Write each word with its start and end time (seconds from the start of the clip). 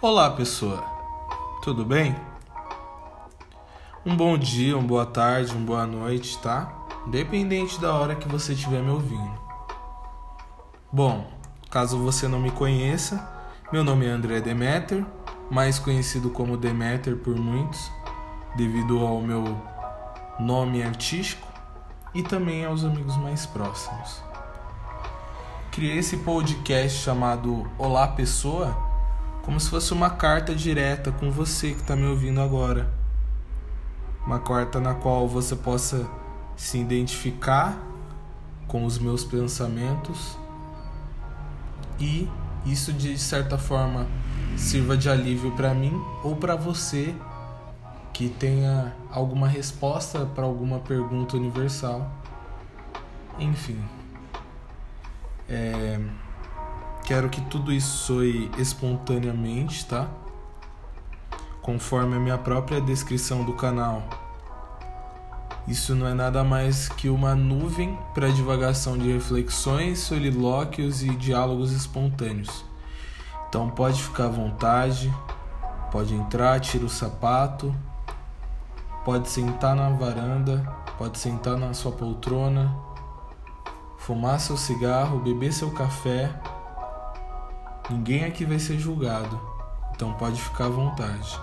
Olá, 0.00 0.30
pessoa. 0.30 0.84
Tudo 1.60 1.84
bem? 1.84 2.14
Um 4.06 4.16
bom 4.16 4.38
dia, 4.38 4.78
uma 4.78 4.86
boa 4.86 5.04
tarde, 5.04 5.50
uma 5.50 5.66
boa 5.66 5.84
noite, 5.88 6.38
tá? 6.38 6.72
Dependente 7.08 7.80
da 7.80 7.92
hora 7.92 8.14
que 8.14 8.28
você 8.28 8.52
estiver 8.52 8.80
me 8.80 8.90
ouvindo. 8.92 9.36
Bom, 10.92 11.26
caso 11.68 11.98
você 11.98 12.28
não 12.28 12.38
me 12.38 12.52
conheça, 12.52 13.28
meu 13.72 13.82
nome 13.82 14.06
é 14.06 14.10
André 14.10 14.40
Demeter, 14.40 15.04
mais 15.50 15.80
conhecido 15.80 16.30
como 16.30 16.56
Demeter 16.56 17.16
por 17.16 17.34
muitos, 17.34 17.90
devido 18.54 19.04
ao 19.04 19.20
meu 19.20 19.60
nome 20.38 20.80
artístico 20.80 21.48
e 22.14 22.22
também 22.22 22.64
aos 22.64 22.84
amigos 22.84 23.16
mais 23.16 23.46
próximos. 23.46 24.22
Criei 25.72 25.98
esse 25.98 26.18
podcast 26.18 27.00
chamado 27.00 27.68
Olá 27.76 28.06
Pessoa 28.06 28.87
como 29.48 29.58
se 29.58 29.70
fosse 29.70 29.94
uma 29.94 30.10
carta 30.10 30.54
direta 30.54 31.10
com 31.10 31.30
você 31.30 31.70
que 31.70 31.80
está 31.80 31.96
me 31.96 32.04
ouvindo 32.04 32.38
agora. 32.38 32.86
Uma 34.26 34.38
carta 34.40 34.78
na 34.78 34.94
qual 34.94 35.26
você 35.26 35.56
possa 35.56 36.06
se 36.54 36.76
identificar 36.76 37.82
com 38.66 38.84
os 38.84 38.98
meus 38.98 39.24
pensamentos 39.24 40.36
e 41.98 42.28
isso 42.66 42.92
de 42.92 43.16
certa 43.16 43.56
forma 43.56 44.06
sirva 44.54 44.98
de 44.98 45.08
alívio 45.08 45.50
para 45.52 45.72
mim 45.72 45.98
ou 46.22 46.36
para 46.36 46.54
você 46.54 47.14
que 48.12 48.28
tenha 48.28 48.94
alguma 49.10 49.48
resposta 49.48 50.26
para 50.26 50.44
alguma 50.44 50.78
pergunta 50.80 51.38
universal. 51.38 52.06
Enfim. 53.38 53.82
É 55.48 55.98
Quero 57.08 57.30
que 57.30 57.40
tudo 57.40 57.72
isso 57.72 58.04
soe 58.04 58.50
espontaneamente, 58.58 59.86
tá? 59.86 60.08
Conforme 61.62 62.16
a 62.16 62.18
minha 62.18 62.36
própria 62.36 62.82
descrição 62.82 63.46
do 63.46 63.54
canal. 63.54 64.02
Isso 65.66 65.94
não 65.94 66.06
é 66.06 66.12
nada 66.12 66.44
mais 66.44 66.86
que 66.86 67.08
uma 67.08 67.34
nuvem 67.34 67.98
para 68.12 68.28
divagação 68.28 68.98
de 68.98 69.10
reflexões, 69.10 70.00
solilóquios 70.00 71.02
e 71.02 71.08
diálogos 71.16 71.72
espontâneos. 71.72 72.62
Então 73.48 73.70
pode 73.70 74.02
ficar 74.02 74.26
à 74.26 74.28
vontade, 74.28 75.10
pode 75.90 76.14
entrar, 76.14 76.60
tira 76.60 76.84
o 76.84 76.90
sapato, 76.90 77.74
pode 79.02 79.30
sentar 79.30 79.74
na 79.74 79.88
varanda, 79.88 80.58
pode 80.98 81.18
sentar 81.18 81.56
na 81.56 81.72
sua 81.72 81.92
poltrona, 81.92 82.70
fumar 83.96 84.38
seu 84.38 84.58
cigarro, 84.58 85.20
beber 85.20 85.54
seu 85.54 85.70
café 85.70 86.38
Ninguém 87.90 88.24
aqui 88.24 88.44
vai 88.44 88.58
ser 88.58 88.78
julgado, 88.78 89.40
então 89.94 90.12
pode 90.12 90.38
ficar 90.38 90.66
à 90.66 90.68
vontade. 90.68 91.40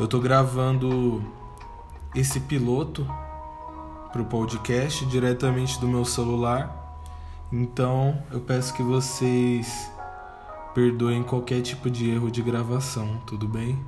Eu 0.00 0.08
tô 0.08 0.18
gravando 0.18 1.22
esse 2.14 2.40
piloto 2.40 3.06
pro 4.12 4.24
podcast 4.24 5.04
diretamente 5.04 5.78
do 5.78 5.86
meu 5.86 6.06
celular, 6.06 7.04
então 7.52 8.22
eu 8.30 8.40
peço 8.40 8.72
que 8.72 8.82
vocês 8.82 9.92
perdoem 10.74 11.22
qualquer 11.22 11.60
tipo 11.60 11.90
de 11.90 12.08
erro 12.08 12.30
de 12.30 12.40
gravação, 12.40 13.20
tudo 13.26 13.46
bem? 13.46 13.78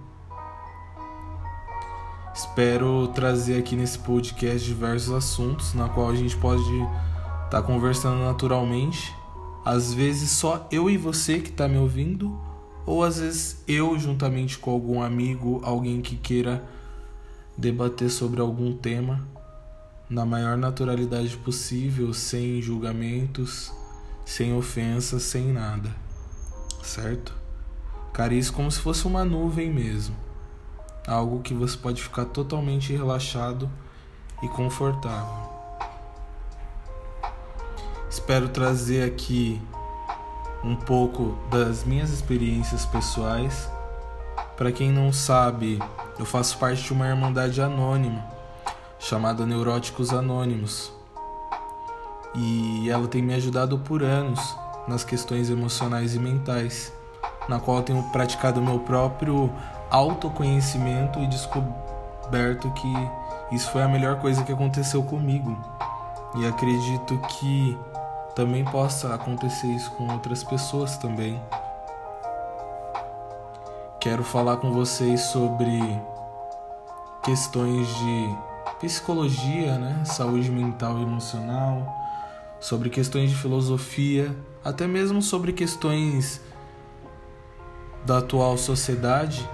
Espero 2.35 3.09
trazer 3.09 3.59
aqui 3.59 3.75
nesse 3.75 3.99
podcast 4.01 4.67
diversos 4.67 5.15
assuntos 5.15 5.73
na 5.73 5.89
qual 5.89 6.11
a 6.11 6.15
gente 6.15 6.37
pode 6.37 6.61
estar 6.63 7.49
tá 7.49 7.63
conversando 7.63 8.23
naturalmente 8.23 9.18
às 9.69 9.93
vezes 9.93 10.31
só 10.31 10.67
eu 10.73 10.89
e 10.89 10.97
você 10.97 11.41
que 11.41 11.51
está 11.51 11.69
me 11.69 11.77
ouvindo, 11.77 12.35
ou 12.87 13.05
às 13.05 13.19
vezes 13.19 13.63
eu 13.69 13.99
juntamente 13.99 14.57
com 14.57 14.71
algum 14.71 15.03
amigo, 15.03 15.61
alguém 15.63 16.01
que 16.01 16.17
queira 16.17 16.65
debater 17.55 18.09
sobre 18.09 18.41
algum 18.41 18.75
tema 18.75 19.29
na 20.09 20.25
maior 20.25 20.57
naturalidade 20.57 21.37
possível, 21.37 22.15
sem 22.15 22.63
julgamentos, 22.63 23.71
sem 24.25 24.57
ofensas, 24.57 25.25
sem 25.25 25.53
nada. 25.53 25.95
Certo? 26.83 27.35
Cara, 28.15 28.33
isso 28.33 28.55
como 28.55 28.71
se 28.71 28.81
fosse 28.81 29.07
uma 29.07 29.23
nuvem 29.23 29.71
mesmo. 29.71 30.17
Algo 31.07 31.43
que 31.43 31.53
você 31.53 31.77
pode 31.77 32.03
ficar 32.03 32.25
totalmente 32.25 32.95
relaxado 32.95 33.71
e 34.43 34.49
confortável. 34.49 35.58
Espero 38.29 38.51
trazer 38.51 39.05
aqui 39.05 39.59
um 40.63 40.77
pouco 40.77 41.39
das 41.51 41.83
minhas 41.83 42.11
experiências 42.11 42.85
pessoais. 42.85 43.71
Para 44.55 44.71
quem 44.71 44.93
não 44.93 45.11
sabe, 45.11 45.79
eu 46.19 46.27
faço 46.27 46.59
parte 46.59 46.83
de 46.83 46.93
uma 46.93 47.09
irmandade 47.09 47.59
anônima 47.63 48.23
chamada 48.99 49.47
Neuróticos 49.47 50.13
Anônimos. 50.13 50.93
E 52.35 52.91
ela 52.91 53.09
tem 53.09 53.23
me 53.23 53.33
ajudado 53.33 53.79
por 53.79 54.03
anos 54.03 54.55
nas 54.87 55.03
questões 55.03 55.49
emocionais 55.49 56.15
e 56.15 56.19
mentais, 56.19 56.93
na 57.49 57.59
qual 57.59 57.83
tenho 57.83 58.03
praticado 58.13 58.61
meu 58.61 58.81
próprio 58.81 59.51
autoconhecimento 59.91 61.19
e 61.21 61.27
descoberto 61.29 62.71
que 62.73 62.93
isso 63.57 63.71
foi 63.71 63.83
a 63.83 63.89
melhor 63.89 64.17
coisa 64.21 64.45
que 64.45 64.53
aconteceu 64.53 65.03
comigo. 65.03 65.57
E 66.37 66.47
acredito 66.47 67.19
que 67.31 67.75
também 68.39 68.65
possa 68.65 69.13
acontecer 69.13 69.67
isso 69.67 69.91
com 69.91 70.13
outras 70.13 70.45
pessoas 70.45 70.97
também. 70.97 71.43
Quero 74.01 74.23
falar 74.23 74.59
com 74.59 74.71
vocês 74.71 75.23
sobre 75.23 75.81
questões 77.25 77.89
de 77.89 78.37
psicologia, 78.79 79.77
né? 79.77 80.05
saúde 80.05 80.53
mental 80.53 81.01
e 81.01 81.03
emocional, 81.03 81.93
sobre 82.61 82.89
questões 82.91 83.31
de 83.31 83.35
filosofia, 83.37 84.33
até 84.65 84.87
mesmo 84.87 85.21
sobre 85.21 85.53
questões 85.53 86.41
da 88.07 88.19
atual 88.19 88.57
sociedade, 88.57 89.51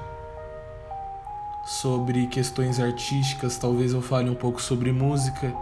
sobre 1.64 2.26
questões 2.26 2.78
artísticas, 2.78 3.56
talvez 3.56 3.94
eu 3.94 4.02
fale 4.02 4.28
um 4.28 4.34
pouco 4.34 4.60
sobre 4.60 4.92
música, 4.92 5.54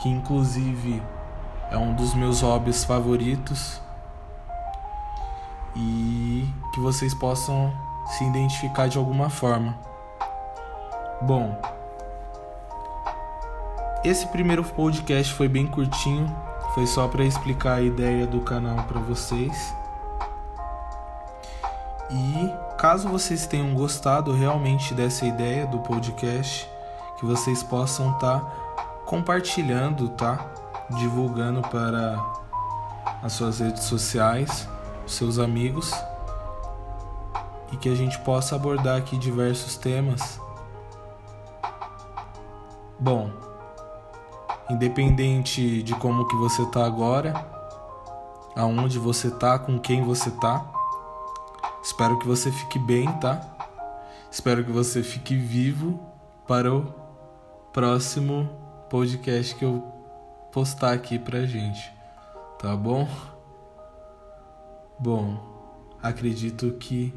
que 0.00 0.08
inclusive 0.08 1.02
é 1.70 1.76
um 1.76 1.94
dos 1.94 2.14
meus 2.14 2.40
hobbies 2.40 2.84
favoritos 2.84 3.80
e 5.76 6.48
que 6.72 6.80
vocês 6.80 7.14
possam 7.14 7.72
se 8.06 8.24
identificar 8.24 8.88
de 8.88 8.98
alguma 8.98 9.28
forma. 9.28 9.78
Bom, 11.20 11.60
esse 14.04 14.26
primeiro 14.28 14.64
podcast 14.64 15.32
foi 15.34 15.48
bem 15.48 15.66
curtinho, 15.66 16.34
foi 16.74 16.86
só 16.86 17.06
para 17.06 17.24
explicar 17.24 17.74
a 17.74 17.82
ideia 17.82 18.26
do 18.26 18.40
canal 18.40 18.84
para 18.84 19.00
vocês. 19.00 19.74
E 22.10 22.54
caso 22.78 23.08
vocês 23.08 23.46
tenham 23.46 23.74
gostado 23.74 24.32
realmente 24.32 24.94
dessa 24.94 25.26
ideia 25.26 25.66
do 25.66 25.80
podcast, 25.80 26.68
que 27.18 27.26
vocês 27.26 27.62
possam 27.62 28.12
estar 28.12 28.40
tá 28.40 28.82
compartilhando, 29.04 30.08
tá? 30.10 30.46
Divulgando 30.96 31.62
para 31.62 32.18
as 33.22 33.32
suas 33.32 33.60
redes 33.60 33.84
sociais, 33.84 34.68
os 35.06 35.14
seus 35.14 35.38
amigos 35.38 35.92
e 37.72 37.76
que 37.76 37.88
a 37.88 37.94
gente 37.94 38.18
possa 38.20 38.56
abordar 38.56 38.96
aqui 38.98 39.16
diversos 39.16 39.76
temas. 39.76 40.40
Bom, 42.98 43.30
independente 44.70 45.82
de 45.82 45.94
como 45.94 46.26
que 46.26 46.36
você 46.36 46.64
tá 46.66 46.84
agora, 46.84 47.34
aonde 48.56 48.98
você 48.98 49.30
tá, 49.30 49.58
com 49.58 49.78
quem 49.78 50.02
você 50.02 50.30
tá, 50.30 50.66
espero 51.82 52.18
que 52.18 52.26
você 52.26 52.50
fique 52.50 52.78
bem, 52.78 53.10
tá? 53.18 53.40
Espero 54.30 54.64
que 54.64 54.72
você 54.72 55.02
fique 55.02 55.36
vivo 55.36 56.00
para 56.46 56.74
o 56.74 56.92
próximo 57.72 58.48
podcast 58.90 59.54
que 59.54 59.64
eu 59.64 59.97
postar 60.58 60.92
aqui 60.92 61.20
pra 61.20 61.46
gente, 61.46 61.88
tá 62.58 62.74
bom? 62.74 63.08
Bom, 64.98 65.38
acredito 66.02 66.72
que 66.80 67.14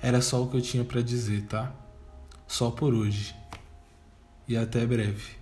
era 0.00 0.22
só 0.22 0.40
o 0.40 0.48
que 0.48 0.58
eu 0.58 0.62
tinha 0.62 0.84
para 0.84 1.02
dizer, 1.02 1.44
tá? 1.48 1.72
Só 2.46 2.70
por 2.70 2.94
hoje. 2.94 3.34
E 4.46 4.56
até 4.56 4.86
breve. 4.86 5.41